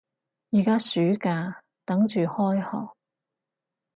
[0.49, 2.93] 而家暑假，等住開學